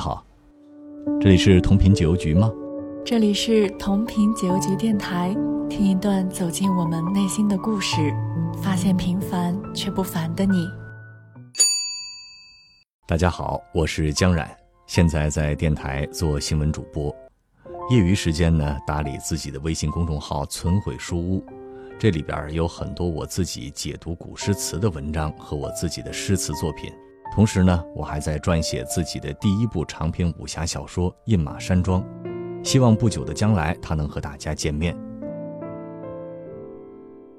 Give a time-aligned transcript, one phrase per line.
[0.00, 0.24] 好，
[1.20, 2.50] 这里是同频解忧局吗？
[3.04, 5.36] 这里是同频解忧局电台，
[5.68, 8.10] 听一段走进我们内心的故事，
[8.62, 10.66] 发现平凡却不凡的你。
[13.06, 14.50] 大家好，我是江冉，
[14.86, 17.14] 现在在电台做新闻主播，
[17.90, 21.44] 业余时间呢打理自己的微信公众号“存毁书屋”，
[22.00, 26.90] 这里边有很多我自己解读古诗词的文章和我自己的诗词作品。
[27.32, 32.02] 同时呢，我还在撰写自己的第一部长篇武侠小说《印马山庄》，
[32.62, 34.96] 希望不久的将来他能和大家见面。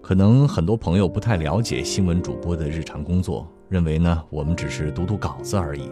[0.00, 5.90] 可能很多朋友不太了解新闻主播的日常工作，认为呢我们只是读读稿子而已。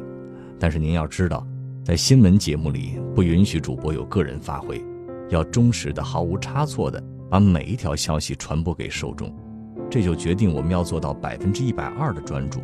[0.60, 1.46] 但是您要知道，
[1.84, 4.82] 在新闻节目里不允许主播有个人发挥，
[5.28, 9.32] 要忠实的、毫无差错的把每一条消息传播给受众。
[9.90, 12.60] 这就决定我们要做到百分之一百二的专注。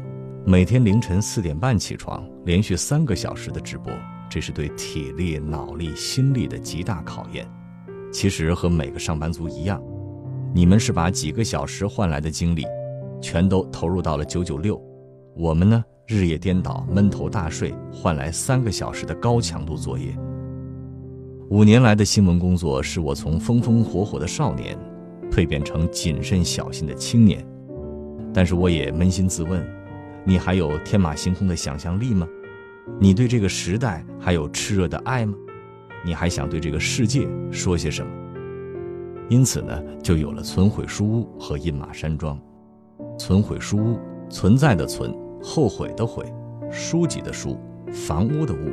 [0.47, 3.91] 每天凌晨四点半起床，连续三个小时的直播，
[4.29, 7.51] 这是对体力、脑力、心力的极大考验。
[8.13, 9.83] 其实和每个上班族一样，
[10.55, 12.67] 你们是把几个小时换来的精力，
[13.23, 14.79] 全都投入到了九九六。
[15.35, 20.15] 我们呢，日夜颠倒，闷头大睡，换来三个小时的高强度作业。
[21.49, 24.79] 五年来的新闻工作，使我从风风火火的少年，
[25.31, 27.43] 蜕变成谨慎小心的青年。
[28.31, 29.67] 但是我也扪心自问。
[30.27, 32.27] 你还有天马行空的想象力吗？
[32.99, 35.35] 你对这个时代还有炽热的爱吗？
[36.03, 38.11] 你还想对这个世界说些什么？
[39.29, 42.41] 因此呢，就有了存毁书屋和印马山庄。
[43.19, 43.99] 存毁书屋，
[44.31, 46.25] 存在的存，后悔的悔，
[46.71, 47.61] 书籍的书，
[47.93, 48.73] 房屋的屋。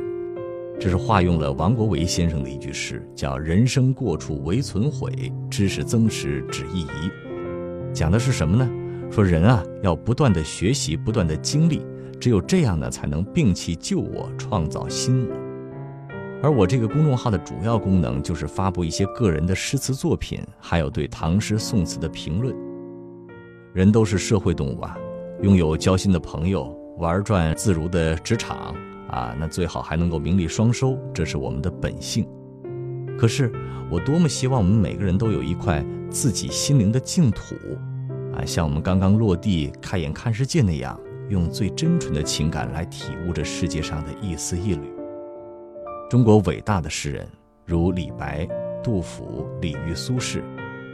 [0.80, 5.12] 这是化用了王国维先生的一句诗，叫“人生过处唯存悔，
[5.50, 7.10] 知识增时只意移”。
[7.92, 8.68] 讲的是什么呢？
[9.12, 11.84] 说人啊，要不断的学习，不断的经历，
[12.18, 15.34] 只有这样呢，才能摒弃旧我，创造新我。
[16.42, 22.56] 而我这个公众号的主要功能，就是发布一些个人的诗词作品，还有对唐诗宋词的评论。
[23.74, 24.96] 人都是社会动物啊，
[25.42, 28.74] 拥有交心的朋友，玩转自如的职场
[29.10, 32.26] 啊，那最好还能够名利双收，这是我们的本性。
[33.18, 33.52] 可是，
[33.90, 37.54] 我多么希望我们每个人都有一块自己心灵的净土。
[38.34, 40.98] 啊，像我们刚刚落地开眼看世界那样，
[41.28, 44.92] 用最真纯的情感来体悟着世界上的一丝一缕。
[46.10, 47.26] 中国伟大的诗人
[47.64, 48.46] 如李白、
[48.82, 50.42] 杜甫、李煜、苏轼，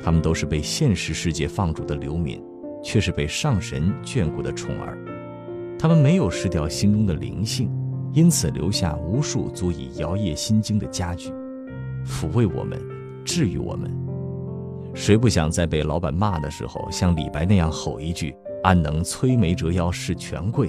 [0.03, 2.43] 他们都是被现实世界放逐的流民，
[2.85, 4.97] 却是被上神眷顾的宠儿。
[5.79, 7.71] 他们没有失掉心中的灵性，
[8.13, 11.33] 因此留下无数足以摇曳心经的佳句，
[12.05, 12.81] 抚慰我们，
[13.25, 14.08] 治愈我们。
[14.99, 20.69] 谁不想在被老板骂的时候，像李白那样吼一句“安能摧眉折腰事权贵”？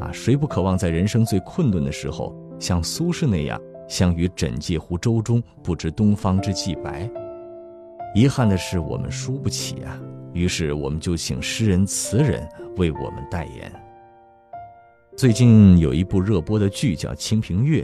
[0.00, 7.08] 啊，谁不渴望在人生最困顿的时候，像苏轼那样“相与枕藉乎舟中，不知东方之既白”？
[8.16, 10.00] 遗憾的是，我们输不起啊。
[10.32, 13.70] 于是，我们就请诗人词人为我们代言。
[15.14, 17.82] 最近有一部热播的剧叫《清平乐》，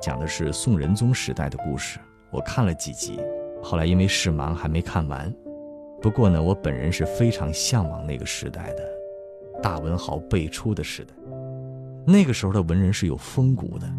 [0.00, 1.98] 讲的是宋仁宗时代的故事。
[2.30, 3.18] 我看了几集。
[3.64, 5.34] 后来因为事忙还没看完，
[6.02, 8.82] 不过呢，我本人是非常向往那个时代的，
[9.62, 11.14] 大文豪辈出的时代。
[12.06, 13.90] 那个时候的文人是有风骨的，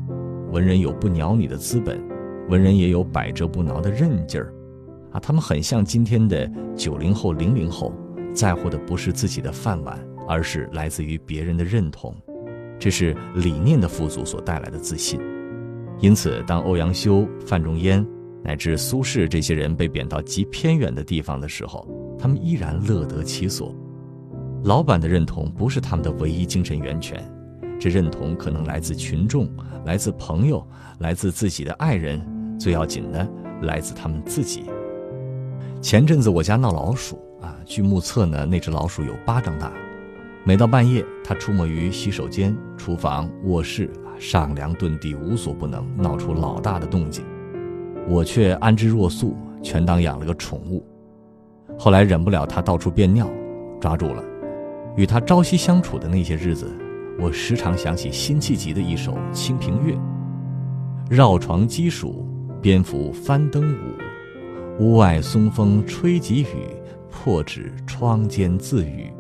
[0.52, 2.00] 文人有不鸟你的资本，
[2.48, 4.54] 文人也有百折不挠的韧劲儿，
[5.12, 7.92] 啊，他们很像今天的九零后、零零后，
[8.36, 12.16] 在乎的不是自己的饭碗，而是来自于别人的认同，
[12.78, 15.20] 这是理念的富足所带来的自信。
[16.00, 18.06] 因此，当欧阳修、范仲淹。
[18.46, 21.88] 乃至苏轼这些人被贬到极偏远的地方的时候，
[22.20, 23.76] 他们依然乐得其所。
[24.66, 27.20] 老板的认同不是他们的唯一精神源泉，
[27.80, 29.50] 这认同可能来自群众，
[29.84, 30.66] 来自朋友，
[31.00, 32.24] 来自自己的爱人，
[32.60, 33.28] 最要紧的
[33.64, 34.66] 来自他们自己。
[35.82, 39.74] 前阵子我家闹老鼠啊，据目测呢，那只老鼠有巴掌大。
[40.44, 43.90] 每到半夜，它出没于洗手间、厨房、卧室，
[44.20, 47.26] 上梁遁地，无所不能，闹出老大的动静。
[48.08, 50.86] 我却安之若素，全当养了个宠物。
[51.78, 53.30] 后来忍不了它到处便尿，
[53.82, 54.24] 抓住了。
[54.96, 56.72] 与它朝夕相处的那些日子，
[57.20, 59.94] 我时常想起辛弃疾的一首《清平乐》：
[61.10, 62.26] 绕床击鼠，
[62.62, 66.68] 蝙蝠翻灯舞，屋外松风吹急雨，
[67.10, 69.12] 破纸窗间自语。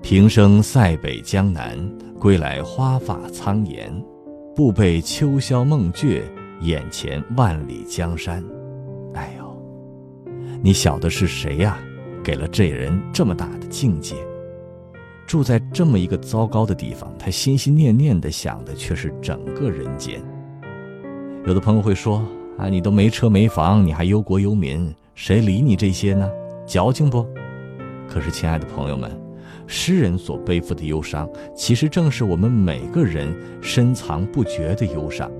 [0.00, 1.76] 平生塞北江南，
[2.20, 3.92] 归来花发苍颜，
[4.54, 6.22] 不被秋宵梦倦。
[6.60, 8.44] 眼前万里江山，
[9.14, 9.56] 哎呦，
[10.60, 11.78] 你晓得是谁呀？
[12.24, 14.16] 给了这人这么大的境界，
[15.26, 20.20] 住在这么一个糟糕的地方，他心心念念的想的却是整个人间。
[21.46, 22.22] 有的朋友会说
[22.58, 26.28] ：“啊，你都没车没房，你还忧国忧民，谁理你这些呢？
[26.66, 27.24] 矫情不？”
[28.08, 29.10] 可是，亲爱的朋友们，
[29.66, 35.30] 诗人所背负的忧伤，其实正是我们每个人深藏不绝的忧伤。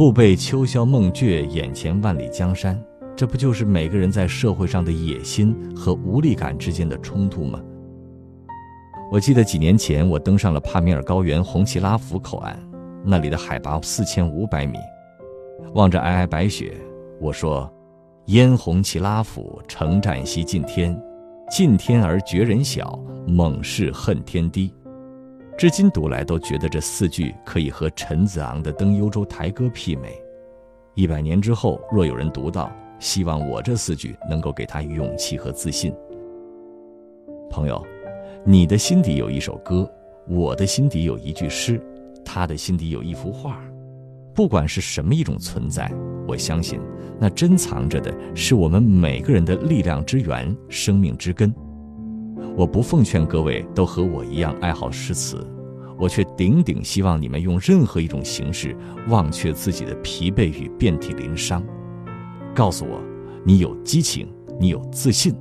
[0.00, 2.82] 不被秋宵梦觉，眼前万里江山，
[3.14, 7.60] 这不就是每个人在社会上的野心和无力感之间的冲突吗？
[9.12, 12.58] 我记得几年前，我登上了帕米尔高原红旗拉甫口岸，
[13.04, 14.78] 那里的海拔四千五百米，
[15.74, 16.72] 望着皑皑白雪，
[17.20, 17.70] 我说
[18.28, 20.98] ：“燕红旗拉甫，城战西尽天，
[21.50, 24.72] 尽天而绝人小，猛士恨天低。”
[25.60, 30.18] 至今读来都觉得这四句可以和陈子昂的《登幽州台歌》媲美。
[30.94, 35.94] 一百年之后，若有人读到，希望我这四句能够给他勇气和自信。
[37.50, 37.86] 朋友。
[38.42, 39.86] 你的心底有一首歌，
[40.26, 41.78] 我的心底有一句诗，
[42.24, 43.60] 他的心底有一幅画。
[44.34, 45.92] 不管是什么一种存在，
[46.26, 46.80] 我相信
[47.18, 51.54] 那珍藏着的是我们每个人的力量之源、生命之根。
[52.56, 55.46] 我不奉劝各位都和我一样爱好诗词，
[55.98, 58.76] 我却顶顶希望你们用任何一种形式
[59.08, 61.62] 忘却自己的疲惫与遍体鳞伤，
[62.54, 63.00] 告诉我，
[63.44, 65.34] 你有激情，你有自信。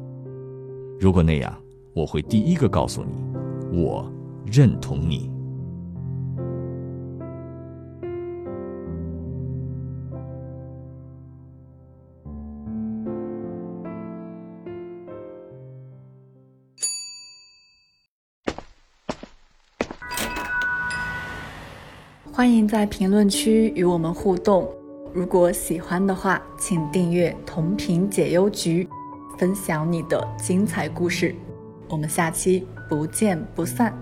[0.99, 1.55] 如果那样。
[1.91, 4.09] 我会第一个告诉你，我
[4.45, 5.29] 认同你。
[22.39, 24.65] 欢迎在评论区与我们互动。
[25.13, 28.87] 如果喜欢的话，请订阅同频解忧局，
[29.37, 31.35] 分享你的精彩故事。
[31.89, 33.93] 我们下期不见不散。